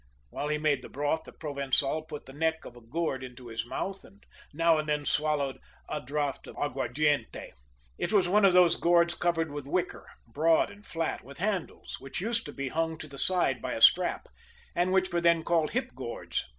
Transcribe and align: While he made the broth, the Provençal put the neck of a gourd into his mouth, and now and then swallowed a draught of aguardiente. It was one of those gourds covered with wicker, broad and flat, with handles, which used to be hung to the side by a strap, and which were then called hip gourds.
While 0.31 0.47
he 0.47 0.57
made 0.57 0.81
the 0.81 0.89
broth, 0.89 1.25
the 1.25 1.31
Provençal 1.31 2.07
put 2.07 2.25
the 2.25 2.33
neck 2.33 2.65
of 2.65 2.75
a 2.75 2.81
gourd 2.81 3.23
into 3.23 3.49
his 3.49 3.67
mouth, 3.67 4.03
and 4.03 4.25
now 4.51 4.79
and 4.79 4.89
then 4.89 5.05
swallowed 5.05 5.59
a 5.87 6.01
draught 6.01 6.47
of 6.47 6.55
aguardiente. 6.57 7.51
It 7.99 8.11
was 8.11 8.27
one 8.27 8.43
of 8.43 8.53
those 8.53 8.77
gourds 8.77 9.13
covered 9.13 9.51
with 9.51 9.67
wicker, 9.67 10.07
broad 10.25 10.71
and 10.71 10.83
flat, 10.87 11.23
with 11.23 11.37
handles, 11.37 11.97
which 11.99 12.19
used 12.19 12.47
to 12.47 12.51
be 12.51 12.69
hung 12.69 12.97
to 12.97 13.07
the 13.07 13.19
side 13.19 13.61
by 13.61 13.73
a 13.73 13.79
strap, 13.81 14.25
and 14.75 14.91
which 14.91 15.13
were 15.13 15.21
then 15.21 15.43
called 15.43 15.69
hip 15.69 15.93
gourds. 15.93 16.45